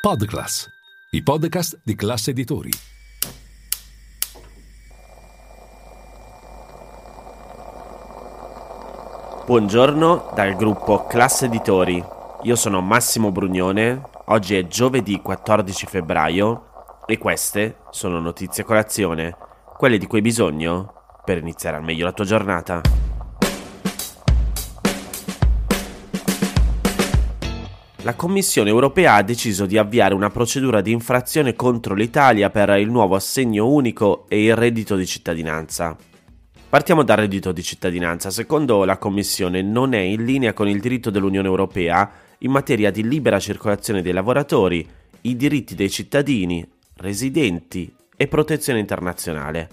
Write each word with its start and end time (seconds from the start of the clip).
Podclass, 0.00 0.66
i 1.10 1.22
podcast 1.22 1.78
di 1.84 1.94
classe 1.94 2.30
editori. 2.30 2.70
Buongiorno 9.44 10.32
dal 10.34 10.56
gruppo 10.56 11.04
Classe 11.04 11.44
Editori. 11.44 12.02
Io 12.44 12.56
sono 12.56 12.80
Massimo 12.80 13.30
Brugnone. 13.30 14.00
Oggi 14.28 14.56
è 14.56 14.66
giovedì 14.66 15.20
14 15.20 15.84
febbraio 15.84 17.02
e 17.04 17.18
queste 17.18 17.80
sono 17.90 18.20
notizie 18.20 18.64
colazione, 18.64 19.36
quelle 19.76 19.98
di 19.98 20.06
cui 20.06 20.16
hai 20.16 20.24
bisogno 20.24 20.94
per 21.22 21.36
iniziare 21.36 21.76
al 21.76 21.84
meglio 21.84 22.06
la 22.06 22.12
tua 22.12 22.24
giornata. 22.24 23.09
La 28.02 28.14
Commissione 28.14 28.70
europea 28.70 29.16
ha 29.16 29.22
deciso 29.22 29.66
di 29.66 29.76
avviare 29.76 30.14
una 30.14 30.30
procedura 30.30 30.80
di 30.80 30.90
infrazione 30.90 31.54
contro 31.54 31.94
l'Italia 31.94 32.48
per 32.48 32.70
il 32.78 32.90
nuovo 32.90 33.14
assegno 33.14 33.68
unico 33.68 34.24
e 34.28 34.42
il 34.42 34.56
reddito 34.56 34.96
di 34.96 35.04
cittadinanza. 35.04 35.94
Partiamo 36.70 37.02
dal 37.02 37.18
reddito 37.18 37.52
di 37.52 37.62
cittadinanza. 37.62 38.30
Secondo 38.30 38.84
la 38.84 38.96
Commissione 38.96 39.60
non 39.60 39.92
è 39.92 39.98
in 39.98 40.24
linea 40.24 40.54
con 40.54 40.66
il 40.66 40.80
diritto 40.80 41.10
dell'Unione 41.10 41.48
Europea 41.48 42.10
in 42.38 42.50
materia 42.50 42.90
di 42.90 43.06
libera 43.06 43.38
circolazione 43.38 44.00
dei 44.00 44.14
lavoratori, 44.14 44.88
i 45.22 45.36
diritti 45.36 45.74
dei 45.74 45.90
cittadini, 45.90 46.66
residenti 46.96 47.92
e 48.16 48.26
protezione 48.28 48.78
internazionale. 48.78 49.68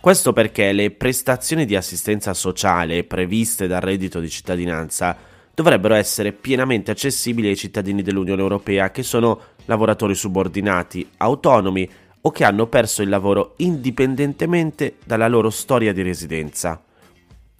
Questo 0.00 0.32
perché 0.32 0.72
le 0.72 0.92
prestazioni 0.92 1.66
di 1.66 1.76
assistenza 1.76 2.32
sociale 2.32 3.04
previste 3.04 3.66
dal 3.66 3.82
reddito 3.82 4.18
di 4.18 4.30
cittadinanza 4.30 5.14
dovrebbero 5.60 5.94
essere 5.94 6.32
pienamente 6.32 6.90
accessibili 6.90 7.48
ai 7.48 7.56
cittadini 7.56 8.00
dell'Unione 8.00 8.40
Europea 8.40 8.90
che 8.90 9.02
sono 9.02 9.40
lavoratori 9.66 10.14
subordinati, 10.14 11.06
autonomi 11.18 11.88
o 12.22 12.30
che 12.30 12.44
hanno 12.44 12.66
perso 12.66 13.02
il 13.02 13.10
lavoro 13.10 13.52
indipendentemente 13.58 14.96
dalla 15.04 15.28
loro 15.28 15.50
storia 15.50 15.92
di 15.92 16.00
residenza. 16.00 16.82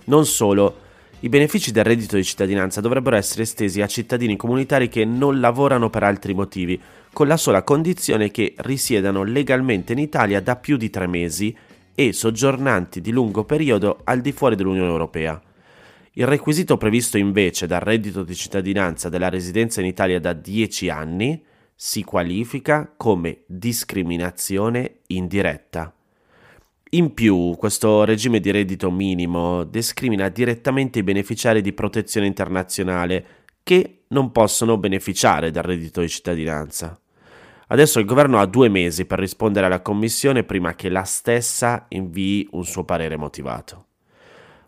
Non 0.05 0.25
solo, 0.25 0.89
i 1.21 1.29
benefici 1.29 1.73
del 1.73 1.85
reddito 1.85 2.17
di 2.17 2.25
cittadinanza 2.25 2.81
dovrebbero 2.81 3.17
essere 3.17 3.43
estesi 3.43 3.83
a 3.83 3.87
cittadini 3.87 4.35
comunitari 4.35 4.89
che 4.89 5.05
non 5.05 5.39
lavorano 5.39 5.91
per 5.91 6.03
altri 6.03 6.33
motivi, 6.33 6.81
con 7.13 7.27
la 7.27 7.37
sola 7.37 7.63
condizione 7.63 8.31
che 8.31 8.55
risiedano 8.59 9.25
legalmente 9.25 9.93
in 9.93 9.99
Italia 9.99 10.41
da 10.41 10.57
più 10.57 10.79
di 10.79 10.89
tre 10.89 11.07
mesi 11.07 11.55
e 11.95 12.15
soggiornanti 12.15 13.03
di 13.03 13.11
lungo 13.11 13.45
periodo 13.45 14.01
al 14.05 14.23
di 14.23 14.33
fuori 14.33 14.57
dell'Unione 14.57 14.89
Europea. 14.89 15.39
Il 16.15 16.27
requisito 16.27 16.77
previsto 16.77 17.19
invece 17.19 17.69
dal 17.69 17.81
reddito 17.81 18.25
di 18.25 18.35
cittadinanza 18.35 19.09
della 19.09 19.29
residenza 19.29 19.81
in 19.81 19.87
Italia 19.87 20.19
da 20.19 20.33
10 20.33 20.89
anni 20.89 21.45
si 21.73 22.03
qualifica 22.03 22.93
come 22.97 23.43
discriminazione 23.47 25.03
indiretta. 25.07 25.95
In 26.91 27.15
più, 27.15 27.55
questo 27.57 28.03
regime 28.03 28.41
di 28.41 28.51
reddito 28.51 28.91
minimo 28.91 29.63
discrimina 29.63 30.29
direttamente 30.29 30.99
i 30.99 31.05
beneficiari 31.05 31.63
di 31.63 31.73
protezione 31.73 32.27
internazionale 32.27 33.27
che 33.63 34.03
non 34.09 34.33
possono 34.33 34.79
beneficiare 34.79 35.53
dal 35.53 35.63
reddito 35.63 36.01
di 36.01 36.09
cittadinanza. 36.09 37.01
Adesso 37.69 38.01
il 38.01 38.05
governo 38.05 38.41
ha 38.41 38.47
due 38.47 38.69
mesi 38.69 39.05
per 39.05 39.21
rispondere 39.21 39.67
alla 39.67 39.81
Commissione 39.81 40.43
prima 40.43 40.75
che 40.75 40.89
la 40.89 41.05
stessa 41.05 41.87
invii 41.89 42.49
un 42.51 42.65
suo 42.65 42.85
parere 42.85 43.17
motivato. 43.17 43.90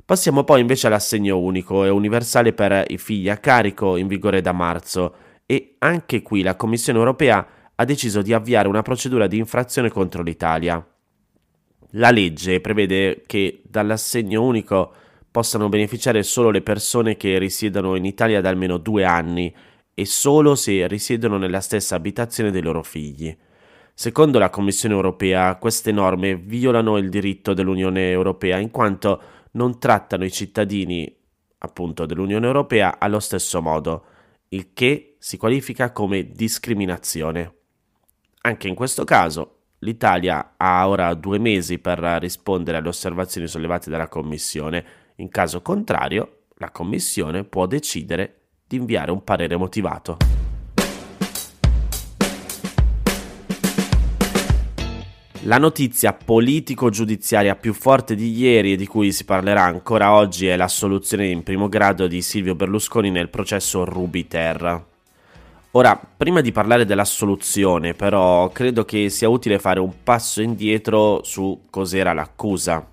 Passiamo 0.05 0.42
poi 0.42 0.61
invece 0.61 0.89
all'assegno 0.89 1.39
unico 1.39 1.84
e 1.84 1.89
universale 1.89 2.53
per 2.53 2.84
i 2.89 2.98
figli 2.98 3.28
a 3.28 3.36
carico 3.36 3.97
in 3.97 4.08
vigore 4.08 4.41
da 4.41 4.53
marzo 4.53 5.14
e 5.47 5.77
anche 5.78 6.22
qui 6.22 6.42
la 6.42 6.56
Commissione 6.56 6.98
europea 6.98 7.47
ha 7.75 7.84
deciso 7.84 8.20
di 8.20 8.33
avviare 8.33 8.69
una 8.69 8.83
procedura 8.83 9.27
di 9.27 9.39
infrazione 9.39 9.91
contro 9.91 10.23
l'Italia. 10.23 10.84
La 11.97 12.11
legge 12.11 12.61
prevede 12.61 13.23
che 13.27 13.62
dall'assegno 13.64 14.42
unico 14.42 14.92
possano 15.30 15.68
beneficiare 15.68 16.23
solo 16.23 16.51
le 16.51 16.62
persone 16.62 17.17
che 17.17 17.39
risiedono 17.39 17.95
in 17.95 18.05
Italia 18.05 18.41
da 18.41 18.48
almeno 18.48 18.79
due 18.79 19.05
anni 19.05 19.55
e 19.95 20.05
solo 20.05 20.55
se 20.55 20.86
risiedono 20.86 21.39
nella 21.39 21.61
stessa 21.61 21.95
abitazione 21.95 22.51
dei 22.51 22.62
loro 22.62 22.83
figli. 22.83 23.35
Secondo 23.95 24.39
la 24.39 24.51
Commissione 24.51 24.95
europea, 24.95 25.57
queste 25.57 25.92
norme 25.92 26.35
violano 26.36 26.96
il 26.96 27.08
diritto 27.08 27.52
dell'Unione 27.52 28.11
europea 28.11 28.58
in 28.58 28.70
quanto 28.70 29.20
non 29.52 29.79
trattano 29.79 30.24
i 30.24 30.30
cittadini 30.30 31.14
appunto 31.58 32.07
dell'Unione 32.07 32.46
Europea 32.46 32.98
allo 32.98 33.20
stesso 33.20 33.63
modo, 33.63 34.05
il 34.48 34.73
che 34.73 35.17
si 35.18 35.36
qualifica 35.36 35.92
come 35.92 36.30
discriminazione. 36.30 37.55
Anche 38.42 38.68
in 38.68 38.74
questo 38.74 39.05
caso 39.05 39.58
l'Italia 39.79 40.55
ha 40.57 40.89
ora 40.89 41.14
due 41.14 41.39
mesi 41.39 41.79
per 41.79 41.98
rispondere 42.20 42.79
alle 42.79 42.89
osservazioni 42.89 43.46
sollevate 43.46 43.91
dalla 43.91 44.08
Commissione, 44.08 44.85
in 45.17 45.29
caso 45.29 45.62
contrario 45.62 46.45
la 46.57 46.70
Commissione 46.70 47.45
può 47.45 47.67
decidere 47.67 48.41
di 48.67 48.77
inviare 48.77 49.11
un 49.11 49.23
parere 49.23 49.57
motivato. 49.57 50.42
La 55.45 55.58
notizia 55.58 56.13
politico-giudiziaria 56.13 57.57
più 57.57 57.73
forte 57.73 58.14
di 58.14 58.30
ieri 58.30 58.75
e 58.75 58.77
di 58.77 58.86
cui 58.86 59.11
si 59.11 59.25
parlerà 59.25 59.64
ancora 59.64 60.13
oggi 60.13 60.47
è 60.47 60.55
l'assoluzione 60.55 61.27
in 61.27 61.42
primo 61.42 61.69
grado 61.69 62.07
di 62.07 62.23
Silvio 62.23 62.55
Berlusconi 62.55 63.11
nel 63.11 63.29
processo 63.29 63.85
Rubiter. 63.85 64.85
Ora, 65.73 66.01
prima 66.17 66.42
di 66.42 66.53
parlare 66.53 66.85
dell'assoluzione, 66.85 67.92
però, 67.92 68.51
credo 68.51 68.85
che 68.85 69.08
sia 69.08 69.29
utile 69.29 69.58
fare 69.58 69.80
un 69.80 70.05
passo 70.05 70.42
indietro 70.42 71.25
su 71.25 71.63
cos'era 71.70 72.13
l'accusa. 72.13 72.86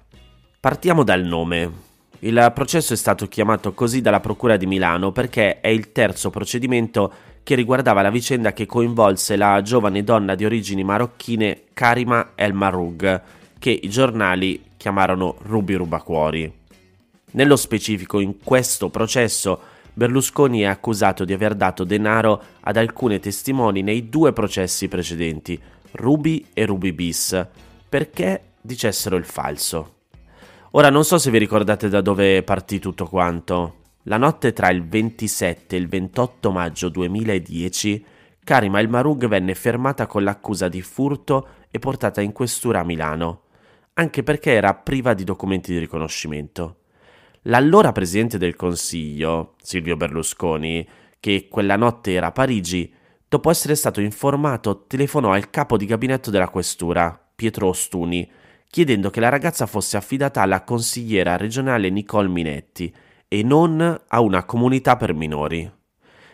Partiamo 0.60 1.04
dal 1.04 1.22
nome. 1.22 1.89
Il 2.22 2.52
processo 2.54 2.94
è 2.94 2.98
stato 2.98 3.28
chiamato 3.28 3.74
così 3.74 4.02
dalla 4.02 4.20
Procura 4.20 4.58
di 4.58 4.66
Milano 4.66 5.14
perché 5.14 5.62
è 5.62 5.70
il 5.70 5.94
terzo 5.94 6.30
procedimento 6.30 7.14
che 7.44 7.56
riguardava 7.56 8.02
la 8.02 8.10
vicenda 8.10 8.52
che 8.52 8.66
coinvolse 8.66 9.38
la 9.38 9.62
giovane 9.62 10.04
donna 10.04 10.36
di 10.36 10.44
origini 10.44 10.84
marocchine 10.84 11.64
Karima 11.74 12.32
El 12.36 12.54
Marug, 12.54 13.22
che 13.58 13.70
i 13.70 13.90
giornali 13.90 14.62
chiamarono 14.76 15.38
Rubi 15.44 15.76
Rubacuori. 15.76 16.52
Nello 17.32 17.56
specifico, 17.56 18.20
in 18.20 18.40
questo 18.44 18.90
processo, 18.90 19.60
Berlusconi 19.94 20.62
è 20.62 20.66
accusato 20.66 21.24
di 21.24 21.34
aver 21.34 21.56
dato 21.56 21.86
denaro 21.86 22.42
ad 22.62 22.76
alcune 22.76 23.20
testimoni 23.20 23.82
nei 23.82 24.10
due 24.10 24.34
processi 24.34 24.88
precedenti, 24.88 25.60
Ruby 25.92 26.46
e 26.54 26.66
Ruby 26.66 26.92
Bis, 26.92 27.48
perché 27.88 28.42
dicessero 28.62 29.16
il 29.16 29.26
falso. 29.26 29.99
Ora 30.74 30.92
non 30.92 31.04
so 31.04 31.18
se 31.18 31.32
vi 31.32 31.40
ricordate 31.40 31.90
da 31.90 32.00
dove 32.00 32.44
partì 32.44 32.78
tutto 32.78 33.08
quanto. 33.08 33.78
La 34.04 34.18
notte 34.18 34.54
tra 34.54 34.70
il 34.70 34.88
27 34.88 35.76
e 35.76 35.80
il 35.80 35.88
28 35.88 36.52
maggio 36.52 36.90
2010, 36.90 38.06
Karima 38.44 38.80
El 38.80 38.88
Marug 38.88 39.28
venne 39.28 39.56
fermata 39.56 40.06
con 40.06 40.24
l'accusa 40.24 40.68
di 40.68 40.84
furto 40.84 41.48
e 41.72 41.80
portata 41.80 42.22
in 42.22 42.34
questura 42.34 42.82
a 42.82 42.84
Milano, 42.84 43.46
anche 43.94 44.22
perché 44.22 44.52
era 44.52 44.76
priva 44.76 45.16
di 45.16 45.24
documenti 45.24 45.72
di 45.72 45.80
riconoscimento. 45.80 46.82
L'allora 47.44 47.92
presidente 47.92 48.38
del 48.38 48.56
Consiglio, 48.56 49.56
Silvio 49.64 49.98
Berlusconi, 49.98 50.88
che 51.20 51.48
quella 51.50 51.78
notte 51.78 52.14
era 52.14 52.28
a 52.28 52.32
Parigi, 52.32 52.94
dopo 53.28 53.50
essere 53.50 53.74
stato 53.74 54.02
informato, 54.02 54.86
telefonò 54.86 55.32
al 55.32 55.50
capo 55.50 55.78
di 55.78 55.88
gabinetto 55.88 56.30
della 56.30 56.50
questura, 56.50 57.20
Pietro 57.36 57.70
Ostuni, 57.70 58.30
chiedendo 58.70 59.10
che 59.10 59.20
la 59.20 59.30
ragazza 59.30 59.66
fosse 59.66 59.98
affidata 59.98 60.42
alla 60.42 60.64
consigliera 60.64 61.38
regionale 61.38 61.90
Nicole 61.90 62.28
Minetti, 62.28 62.94
e 63.28 63.44
non 63.44 64.02
a 64.08 64.20
una 64.22 64.44
comunità 64.44 64.96
per 64.98 65.14
minori. 65.14 65.72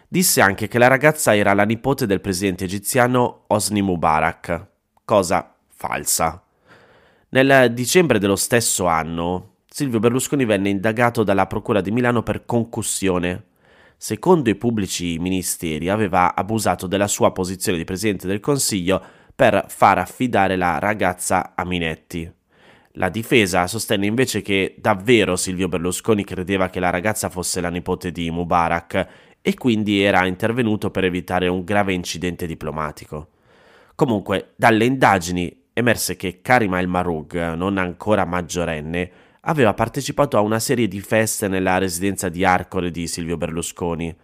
Disse 0.07 0.41
anche 0.41 0.67
che 0.67 0.77
la 0.77 0.87
ragazza 0.87 1.35
era 1.35 1.53
la 1.53 1.63
nipote 1.63 2.05
del 2.05 2.21
presidente 2.21 2.63
egiziano 2.63 3.43
Hosni 3.47 3.81
Mubarak, 3.81 4.67
cosa 5.03 5.55
falsa. 5.67 6.41
Nel 7.29 7.73
dicembre 7.73 8.17
dello 8.17 8.37
stesso 8.37 8.85
anno, 8.85 9.55
Silvio 9.67 9.99
Berlusconi 9.99 10.45
venne 10.45 10.69
indagato 10.69 11.23
dalla 11.23 11.47
Procura 11.47 11.81
di 11.81 11.91
Milano 11.91 12.23
per 12.23 12.45
concussione. 12.45 13.47
Secondo 13.97 14.49
i 14.49 14.55
pubblici 14.55 15.17
ministeri 15.19 15.89
aveva 15.89 16.33
abusato 16.33 16.87
della 16.87 17.07
sua 17.07 17.33
posizione 17.33 17.77
di 17.77 17.83
Presidente 17.83 18.27
del 18.27 18.39
Consiglio 18.39 19.03
per 19.35 19.65
far 19.67 19.97
affidare 19.97 20.55
la 20.55 20.79
ragazza 20.79 21.53
a 21.55 21.65
Minetti. 21.65 22.31
La 22.93 23.09
difesa 23.09 23.67
sostenne 23.67 24.05
invece 24.05 24.41
che 24.41 24.75
davvero 24.77 25.35
Silvio 25.35 25.67
Berlusconi 25.67 26.23
credeva 26.23 26.69
che 26.69 26.79
la 26.79 26.89
ragazza 26.89 27.29
fosse 27.29 27.59
la 27.59 27.69
nipote 27.69 28.11
di 28.11 28.31
Mubarak 28.31 29.07
e 29.41 29.53
quindi 29.55 30.01
era 30.01 30.25
intervenuto 30.25 30.89
per 30.89 31.03
evitare 31.03 31.49
un 31.49 31.65
grave 31.65 31.93
incidente 31.93 32.47
diplomatico. 32.47 33.31
Comunque, 33.93 34.53
dalle 34.55 34.85
indagini 34.85 35.63
emerse 35.73 36.15
che 36.15 36.39
Karima 36.41 36.79
El 36.79 36.87
Marug, 36.87 37.53
non 37.53 37.77
ancora 37.77 38.23
maggiorenne, 38.23 39.11
aveva 39.41 39.73
partecipato 39.73 40.37
a 40.37 40.41
una 40.41 40.59
serie 40.59 40.87
di 40.87 41.01
feste 41.01 41.49
nella 41.49 41.77
residenza 41.77 42.29
di 42.29 42.45
Arcore 42.45 42.91
di 42.91 43.07
Silvio 43.07 43.35
Berlusconi. 43.35 44.15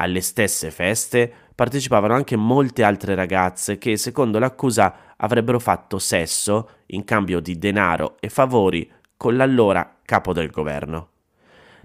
Alle 0.00 0.20
stesse 0.20 0.70
feste 0.70 1.32
partecipavano 1.54 2.14
anche 2.14 2.36
molte 2.36 2.84
altre 2.84 3.16
ragazze 3.16 3.78
che, 3.78 3.96
secondo 3.96 4.38
l'accusa, 4.38 5.14
avrebbero 5.16 5.58
fatto 5.58 5.98
sesso 5.98 6.70
in 6.86 7.04
cambio 7.04 7.40
di 7.40 7.58
denaro 7.58 8.16
e 8.20 8.28
favori 8.28 8.88
con 9.16 9.36
l'allora 9.36 9.98
capo 10.04 10.32
del 10.32 10.50
governo. 10.50 11.10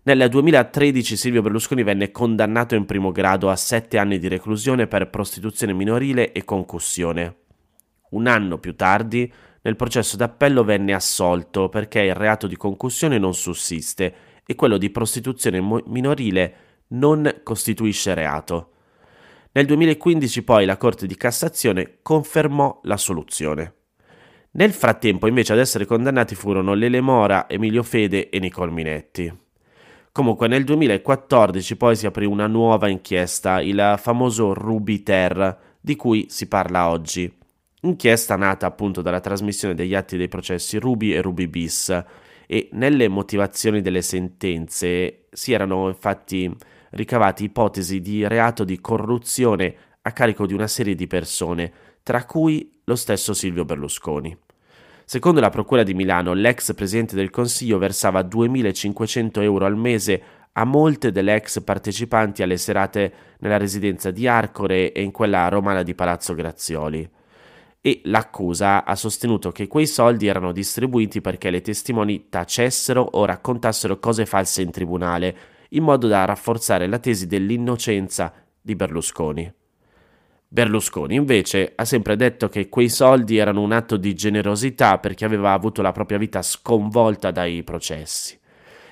Nel 0.03 0.29
2013 0.29 1.17
Silvio 1.17 1.41
Berlusconi 1.41 1.81
venne 1.81 2.11
condannato 2.11 2.75
in 2.75 2.85
primo 2.85 3.11
grado 3.11 3.49
a 3.49 3.55
sette 3.55 3.97
anni 3.97 4.19
di 4.19 4.27
reclusione 4.27 4.85
per 4.85 5.09
prostituzione 5.09 5.73
minorile 5.73 6.33
e 6.33 6.43
concussione. 6.43 7.37
Un 8.11 8.27
anno 8.27 8.59
più 8.59 8.75
tardi, 8.75 9.31
nel 9.61 9.75
processo 9.75 10.17
d'appello 10.17 10.63
venne 10.63 10.93
assolto 10.93 11.69
perché 11.69 12.01
il 12.01 12.13
reato 12.13 12.45
di 12.45 12.57
concussione 12.57 13.17
non 13.17 13.33
sussiste 13.33 14.13
e 14.45 14.53
quello 14.55 14.77
di 14.77 14.91
prostituzione 14.91 15.61
minorile 15.85 16.55
non 16.89 17.41
costituisce 17.43 18.13
reato. 18.13 18.69
Nel 19.53 19.65
2015 19.65 20.43
poi 20.43 20.65
la 20.65 20.77
Corte 20.77 21.05
di 21.05 21.15
Cassazione 21.15 21.99
confermò 22.01 22.79
la 22.83 22.97
soluzione. 22.97 23.73
Nel 24.51 24.71
frattempo 24.71 25.27
invece 25.27 25.53
ad 25.53 25.59
essere 25.59 25.85
condannati 25.85 26.35
furono 26.35 26.73
Lele 26.73 27.01
Mora, 27.01 27.49
Emilio 27.49 27.83
Fede 27.83 28.29
e 28.29 28.39
Nicole 28.39 28.71
Minetti. 28.71 29.31
Comunque 30.11 30.47
nel 30.47 30.63
2014 30.63 31.75
poi 31.75 31.95
si 31.95 32.05
aprì 32.05 32.25
una 32.25 32.45
nuova 32.45 32.87
inchiesta, 32.87 33.61
il 33.61 33.95
famoso 33.97 34.53
Rubiter, 34.53 35.57
di 35.81 35.95
cui 35.95 36.27
si 36.29 36.47
parla 36.47 36.89
oggi. 36.89 37.31
Inchiesta 37.81 38.35
nata 38.35 38.67
appunto 38.67 39.01
dalla 39.01 39.19
trasmissione 39.19 39.73
degli 39.73 39.95
atti 39.95 40.15
dei 40.15 40.27
processi 40.27 40.77
Ruby 40.77 41.13
e 41.13 41.21
Ruby 41.21 41.47
bis 41.47 42.03
e 42.45 42.69
nelle 42.73 43.07
motivazioni 43.07 43.81
delle 43.81 44.01
sentenze 44.01 45.25
si 45.31 45.51
erano 45.51 45.87
infatti 45.87 46.55
ricavati 46.93 47.45
ipotesi 47.45 48.01
di 48.01 48.27
reato 48.27 48.63
di 48.63 48.79
corruzione 48.81 49.75
a 50.01 50.11
carico 50.11 50.45
di 50.45 50.53
una 50.53 50.67
serie 50.67 50.95
di 50.95 51.07
persone, 51.07 51.71
tra 52.03 52.25
cui 52.25 52.81
lo 52.85 52.95
stesso 52.95 53.33
Silvio 53.33 53.65
Berlusconi. 53.65 54.37
Secondo 55.05 55.39
la 55.39 55.49
Procura 55.49 55.83
di 55.83 55.93
Milano, 55.93 56.33
l'ex 56.33 56.73
Presidente 56.73 57.15
del 57.15 57.29
Consiglio 57.29 57.77
versava 57.77 58.21
2.500 58.21 59.41
euro 59.41 59.65
al 59.65 59.77
mese 59.77 60.21
a 60.53 60.65
molte 60.65 61.11
delle 61.11 61.35
ex 61.35 61.61
partecipanti 61.61 62.43
alle 62.43 62.57
serate 62.57 63.13
nella 63.39 63.57
residenza 63.57 64.11
di 64.11 64.27
Arcore 64.27 64.91
e 64.91 65.01
in 65.01 65.11
quella 65.11 65.47
romana 65.49 65.83
di 65.83 65.95
Palazzo 65.95 66.33
Grazioli. 66.35 67.09
E 67.81 68.01
l'accusa 68.05 68.85
ha 68.85 68.95
sostenuto 68.95 69.51
che 69.51 69.67
quei 69.67 69.87
soldi 69.87 70.27
erano 70.27 70.53
distribuiti 70.53 71.19
perché 71.19 71.49
le 71.49 71.61
testimoni 71.61 72.29
tacessero 72.29 73.01
o 73.01 73.25
raccontassero 73.25 73.99
cose 73.99 74.25
false 74.25 74.61
in 74.61 74.71
tribunale, 74.71 75.35
in 75.73 75.83
modo 75.83 76.07
da 76.07 76.25
rafforzare 76.25 76.87
la 76.87 76.99
tesi 76.99 77.27
dell'innocenza 77.27 78.33
di 78.61 78.75
Berlusconi. 78.75 79.51
Berlusconi 80.47 81.15
invece 81.15 81.73
ha 81.75 81.83
sempre 81.83 82.15
detto 82.15 82.47
che 82.47 82.69
quei 82.69 82.89
soldi 82.89 83.37
erano 83.37 83.61
un 83.61 83.71
atto 83.71 83.97
di 83.97 84.13
generosità 84.13 84.99
perché 84.99 85.25
aveva 85.25 85.51
avuto 85.51 85.81
la 85.81 85.91
propria 85.91 86.19
vita 86.19 86.41
sconvolta 86.43 87.31
dai 87.31 87.63
processi. 87.63 88.39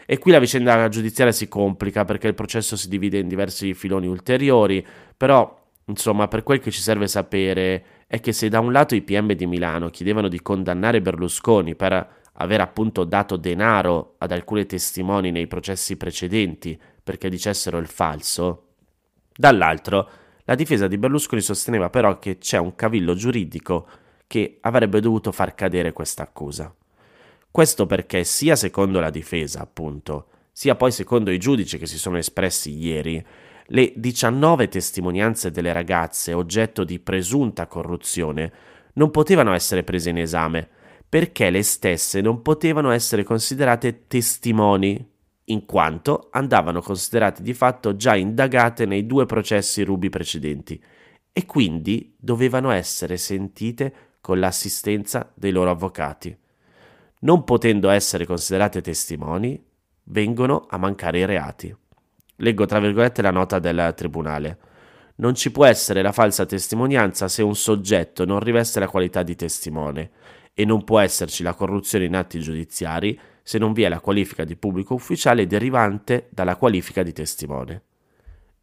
E 0.07 0.18
qui 0.18 0.31
la 0.31 0.39
vicenda 0.39 0.89
giudiziaria 0.89 1.31
si 1.31 1.48
complica 1.48 2.04
perché 2.04 2.28
il 2.28 2.33
processo 2.33 2.75
si 2.75 2.89
divide 2.89 3.19
in 3.19 3.28
diversi 3.28 3.74
filoni 3.75 4.07
ulteriori, 4.07 4.86
però 5.16 5.60
insomma 5.86 6.28
per 6.28 6.42
quel 6.42 6.60
che 6.60 6.72
ci 6.72 6.81
serve 6.81 7.07
sapere 7.07 7.86
è 8.07 8.19
che 8.19 8.33
se 8.33 8.50
da 8.50 8.60
un 8.60 8.72
lato 8.72 8.95
i 8.95 9.04
PM 9.04 9.31
di 9.33 9.45
Milano 9.45 9.89
chiedevano 9.89 10.28
di 10.28 10.42
condannare 10.42 11.00
Berlusconi 11.00 11.75
per 11.75 12.20
aver 12.41 12.61
appunto 12.61 13.03
dato 13.03 13.38
denaro 13.38 14.15
ad 14.17 14.31
alcuni 14.31 14.65
testimoni 14.65 15.31
nei 15.31 15.47
processi 15.47 15.97
precedenti 15.97 16.79
perché 17.03 17.29
dicessero 17.29 17.77
il 17.77 17.88
falso, 17.88 18.67
dall'altro 19.35 20.09
la 20.45 20.55
difesa 20.55 20.88
di 20.88 20.97
Berlusconi 20.97 21.41
sosteneva 21.41 21.89
però 21.89 22.19
che 22.19 22.38
c'è 22.38 22.57
un 22.57 22.75
cavillo 22.75 23.13
giuridico 23.13 23.88
che 24.27 24.57
avrebbe 24.61 24.99
dovuto 24.99 25.31
far 25.31 25.55
cadere 25.55 25.93
questa 25.93 26.23
accusa. 26.23 26.73
Questo 27.49 27.85
perché 27.85 28.23
sia 28.23 28.55
secondo 28.55 28.99
la 28.99 29.09
difesa, 29.09 29.61
appunto, 29.61 30.27
sia 30.51 30.75
poi 30.75 30.91
secondo 30.91 31.31
i 31.31 31.37
giudici 31.37 31.77
che 31.77 31.85
si 31.85 31.97
sono 31.97 32.17
espressi 32.17 32.77
ieri, 32.77 33.23
le 33.67 33.94
19 33.95 34.67
testimonianze 34.67 35.51
delle 35.51 35.73
ragazze 35.73 36.33
oggetto 36.33 36.83
di 36.83 36.99
presunta 36.99 37.67
corruzione 37.67 38.51
non 38.94 39.11
potevano 39.11 39.53
essere 39.53 39.83
prese 39.83 40.09
in 40.09 40.17
esame, 40.17 40.69
perché 41.11 41.49
le 41.49 41.61
stesse 41.61 42.21
non 42.21 42.41
potevano 42.41 42.89
essere 42.91 43.25
considerate 43.25 44.07
testimoni, 44.07 45.09
in 45.45 45.65
quanto 45.65 46.29
andavano 46.31 46.79
considerate 46.79 47.43
di 47.43 47.53
fatto 47.53 47.97
già 47.97 48.15
indagate 48.15 48.85
nei 48.85 49.05
due 49.05 49.25
processi 49.25 49.83
rubi 49.83 50.07
precedenti 50.07 50.81
e 51.33 51.45
quindi 51.45 52.15
dovevano 52.17 52.71
essere 52.71 53.17
sentite 53.17 53.93
con 54.21 54.39
l'assistenza 54.39 55.29
dei 55.35 55.51
loro 55.51 55.71
avvocati. 55.71 56.33
Non 57.19 57.43
potendo 57.43 57.89
essere 57.89 58.25
considerate 58.25 58.79
testimoni, 58.79 59.61
vengono 60.03 60.65
a 60.69 60.77
mancare 60.77 61.19
i 61.19 61.25
reati. 61.25 61.75
Leggo 62.37 62.65
tra 62.65 62.79
virgolette 62.79 63.21
la 63.21 63.31
nota 63.31 63.59
del 63.59 63.91
tribunale. 63.97 64.57
Non 65.15 65.35
ci 65.35 65.51
può 65.51 65.65
essere 65.65 66.01
la 66.01 66.13
falsa 66.13 66.45
testimonianza 66.45 67.27
se 67.27 67.43
un 67.43 67.53
soggetto 67.53 68.23
non 68.23 68.39
riveste 68.39 68.79
la 68.79 68.87
qualità 68.87 69.23
di 69.23 69.35
testimone 69.35 70.11
e 70.53 70.65
non 70.65 70.83
può 70.83 71.00
esserci 71.00 71.44
la 71.44 71.53
corruzione 71.53 72.06
in 72.06 72.15
atti 72.15 72.39
giudiziari 72.39 73.19
se 73.44 73.57
non 73.57 73.74
vi 73.74 73.83
è 73.83 73.89
la 73.89 74.00
qualifica 74.00 74.44
di 74.44 74.56
pubblico 74.56 74.94
ufficiale 74.94 75.48
derivante 75.48 76.27
dalla 76.30 76.56
qualifica 76.56 77.03
di 77.03 77.13
testimone. 77.13 77.81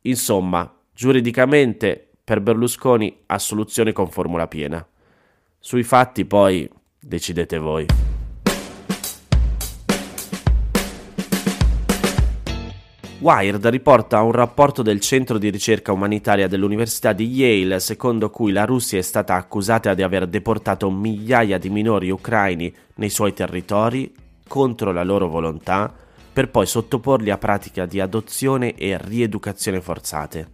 Insomma, 0.02 0.73
giuridicamente 0.94 2.08
per 2.23 2.40
Berlusconi 2.40 3.23
assoluzione 3.26 3.93
con 3.93 4.11
formula 4.11 4.46
piena. 4.46 4.87
Sui 5.58 5.82
fatti 5.82 6.25
poi 6.25 6.69
decidete 7.00 7.58
voi. 7.58 7.87
Wired 13.20 13.67
riporta 13.67 14.23
un 14.23 14.31
rapporto 14.31 14.82
del 14.82 15.00
Centro 15.00 15.38
di 15.38 15.50
ricerca 15.50 15.91
umanitaria 15.91 16.47
dell'Università 16.47 17.12
di 17.12 17.26
Yale 17.26 17.81
secondo 17.81 18.31
cui 18.31 18.53
la 18.53 18.65
Russia 18.65 18.97
è 18.97 19.03
stata 19.03 19.35
accusata 19.35 19.93
di 19.94 20.05
aver 20.05 20.29
deportato 20.29 20.88
migliaia 20.88 21.59
di 21.59 21.69
minori 21.69 22.11
ucraini 22.11 22.73
nei 22.94 23.11
suoi 23.11 23.32
territori 23.32 24.15
contro 24.47 24.93
la 24.93 25.03
loro 25.03 25.26
volontà 25.26 25.93
per 26.32 26.49
poi 26.49 26.67
sottoporli 26.67 27.31
a 27.31 27.38
pratiche 27.38 27.88
di 27.88 27.99
adozione 27.99 28.76
e 28.76 28.97
rieducazione 28.97 29.81
forzate. 29.81 30.50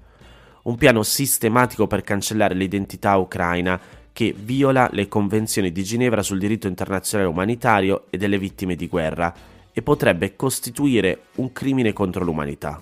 Un 0.63 0.77
piano 0.77 1.03
sistematico 1.03 1.87
per 1.87 2.01
cancellare 2.01 2.55
l'identità 2.55 3.15
ucraina 3.17 3.79
che 4.11 4.35
viola 4.37 4.89
le 4.91 5.07
convenzioni 5.07 5.71
di 5.71 5.85
Ginevra 5.85 6.23
sul 6.23 6.39
diritto 6.39 6.67
internazionale 6.67 7.29
umanitario 7.29 8.07
e 8.09 8.17
delle 8.17 8.39
vittime 8.39 8.75
di 8.75 8.89
guerra 8.89 9.53
e 9.75 9.83
potrebbe 9.83 10.37
costituire 10.37 11.25
un 11.35 11.53
crimine 11.53 11.93
contro 11.93 12.25
l'umanità. 12.25 12.81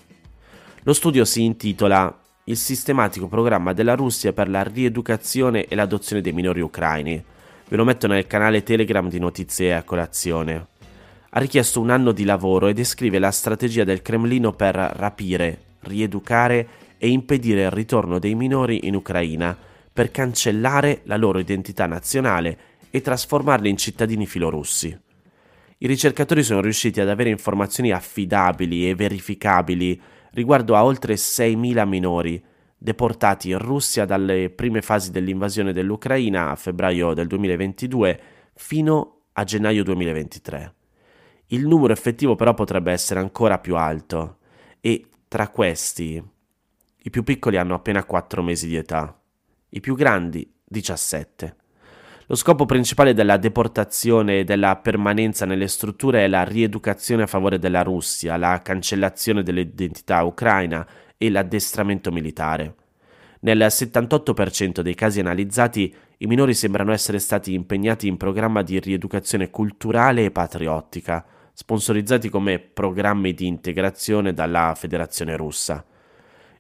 Lo 0.83 0.93
studio 0.93 1.25
si 1.25 1.43
intitola 1.43 2.17
Il 2.45 2.57
sistematico 2.57 3.29
programma 3.29 3.73
della 3.73 3.95
Russia 3.95 4.33
per 4.33 4.49
la 4.49 4.63
rieducazione 4.63 5.67
e 5.67 5.75
l'adozione 5.75 6.21
dei 6.21 6.33
minori 6.33 6.61
ucraini. 6.61 7.25
Ve 7.69 7.77
lo 7.77 7.85
metto 7.85 8.07
nel 8.09 8.27
canale 8.27 8.63
Telegram 8.63 9.09
di 9.09 9.19
Notizie 9.19 9.75
a 9.75 9.85
colazione. 9.85 10.67
Ha 11.31 11.39
richiesto 11.39 11.81
un 11.81 11.89
anno 11.89 12.13
di 12.13 12.25
lavoro 12.25 12.67
e 12.67 12.75
descrive 12.75 13.19
la 13.19 13.31
strategia 13.31 13.85
del 13.85 14.03
Cremlino 14.03 14.53
per 14.53 14.75
rapire, 14.75 15.77
rieducare 15.81 16.69
e 16.99 17.09
impedire 17.09 17.63
il 17.63 17.71
ritorno 17.71 18.19
dei 18.19 18.35
minori 18.35 18.87
in 18.87 18.97
Ucraina 18.97 19.57
per 19.93 20.11
cancellare 20.11 21.03
la 21.05 21.17
loro 21.17 21.39
identità 21.39 21.87
nazionale 21.87 22.59
e 22.91 23.01
trasformarli 23.01 23.71
in 23.71 23.77
cittadini 23.77 24.27
filorussi 24.27 25.11
i 25.83 25.87
ricercatori 25.89 26.45
sono 26.45 26.61
riusciti 26.61 27.01
ad 27.01 27.09
avere 27.09 27.29
informazioni 27.31 27.91
affidabili 27.91 28.89
e 28.89 28.95
verificabili 28.95 30.01
riguardo 30.31 30.77
a 30.77 30.85
oltre 30.85 31.15
6.000 31.15 31.89
minori 31.89 32.41
deportati 32.79 33.51
in 33.51 33.59
Russia 33.59 34.05
dalle 34.05 34.51
prime 34.51 34.81
fasi 34.81 35.11
dell'invasione 35.11 35.73
dell'Ucraina 35.73 36.51
a 36.51 36.55
febbraio 36.55 37.15
del 37.15 37.27
2022 37.27 38.21
fino 38.55 39.23
a 39.33 39.43
gennaio 39.43 39.83
2023. 39.83 40.75
Il 41.47 41.67
numero 41.67 41.93
effettivo 41.93 42.37
però 42.37 42.55
potrebbe 42.55 42.93
essere 42.93 43.19
ancora 43.19 43.59
più 43.59 43.75
alto 43.75 44.39
e 44.81 45.09
tra 45.27 45.49
questi 45.49 46.23
i 47.05 47.11
più 47.11 47.25
piccoli 47.25 47.57
hanno 47.57 47.75
appena 47.75 48.05
4 48.05 48.41
mesi 48.41 48.69
di 48.69 48.77
età, 48.77 49.21
i 49.71 49.81
più 49.81 49.97
grandi 49.97 50.49
17. 50.65 51.57
Lo 52.27 52.37
scopo 52.37 52.67
principale 52.67 53.15
della 53.15 53.37
deportazione 53.37 54.41
e 54.41 54.45
della 54.45 54.77
permanenza 54.77 55.45
nelle 55.45 55.67
strutture 55.67 56.25
è 56.25 56.29
la 56.29 56.45
rieducazione 56.45 57.25
a 57.25 57.27
favore 57.27 57.59
della 57.59 57.83
Russia, 57.83 58.37
la 58.37 58.61
cancellazione 58.63 59.43
dell'identità 59.43 60.23
ucraina 60.23 60.87
e 61.19 61.31
l'addestramento 61.31 62.13
militare. 62.13 62.75
Nel 63.41 63.59
78% 63.59 64.83
dei 64.83 64.95
casi 64.95 65.19
analizzati 65.19 65.93
i 66.19 66.27
minori 66.27 66.55
sembrano 66.55 66.93
essere 66.93 67.19
stati 67.19 67.55
impegnati 67.55 68.07
in 68.07 68.17
programma 68.17 68.63
di 68.63 68.79
rieducazione 68.79 69.51
culturale 69.51 70.25
e 70.25 70.31
patriottica, 70.31 71.27
sponsorizzati 71.53 72.29
come 72.29 72.61
programmi 72.61 73.35
di 73.35 73.49
integrazione 73.49 74.33
dalla 74.33 74.75
Federazione 74.77 75.37
russa. 75.37 75.85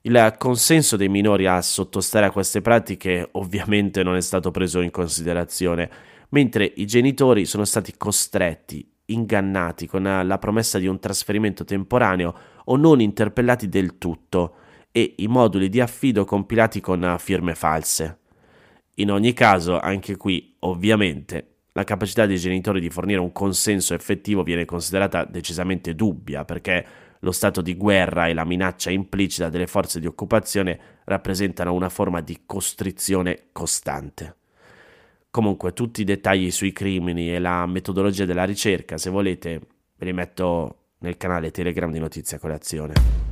Il 0.04 0.34
consenso 0.36 0.96
dei 0.96 1.08
minori 1.08 1.46
a 1.46 1.62
sottostare 1.62 2.26
a 2.26 2.32
queste 2.32 2.60
pratiche 2.60 3.28
ovviamente 3.32 4.02
non 4.02 4.16
è 4.16 4.20
stato 4.20 4.50
preso 4.50 4.80
in 4.80 4.90
considerazione, 4.90 5.88
mentre 6.30 6.64
i 6.64 6.86
genitori 6.86 7.44
sono 7.44 7.64
stati 7.64 7.94
costretti, 7.96 8.84
ingannati 9.06 9.86
con 9.86 10.02
la 10.02 10.38
promessa 10.38 10.80
di 10.80 10.88
un 10.88 10.98
trasferimento 10.98 11.64
temporaneo 11.64 12.34
o 12.64 12.76
non 12.76 13.00
interpellati 13.00 13.68
del 13.68 13.96
tutto 13.98 14.54
e 14.90 15.14
i 15.18 15.28
moduli 15.28 15.68
di 15.68 15.80
affido 15.80 16.24
compilati 16.24 16.80
con 16.80 17.14
firme 17.20 17.54
false. 17.54 18.18
In 18.96 19.12
ogni 19.12 19.32
caso, 19.32 19.78
anche 19.78 20.16
qui, 20.16 20.56
ovviamente, 20.60 21.58
la 21.74 21.84
capacità 21.84 22.26
dei 22.26 22.38
genitori 22.38 22.80
di 22.80 22.90
fornire 22.90 23.20
un 23.20 23.30
consenso 23.30 23.94
effettivo 23.94 24.42
viene 24.42 24.64
considerata 24.64 25.24
decisamente 25.24 25.94
dubbia 25.94 26.44
perché 26.44 26.84
lo 27.24 27.32
stato 27.32 27.62
di 27.62 27.76
guerra 27.76 28.26
e 28.26 28.34
la 28.34 28.44
minaccia 28.44 28.90
implicita 28.90 29.48
delle 29.48 29.66
forze 29.66 30.00
di 30.00 30.06
occupazione 30.06 30.78
rappresentano 31.04 31.72
una 31.72 31.88
forma 31.88 32.20
di 32.20 32.42
costrizione 32.46 33.48
costante. 33.52 34.36
Comunque 35.30 35.72
tutti 35.72 36.02
i 36.02 36.04
dettagli 36.04 36.50
sui 36.50 36.72
crimini 36.72 37.32
e 37.34 37.38
la 37.38 37.64
metodologia 37.66 38.24
della 38.24 38.44
ricerca, 38.44 38.98
se 38.98 39.08
volete, 39.08 39.60
ve 39.96 40.04
li 40.04 40.12
metto 40.12 40.76
nel 40.98 41.16
canale 41.16 41.50
Telegram 41.50 41.90
di 41.90 41.98
Notizia 41.98 42.38
Colazione. 42.38 43.31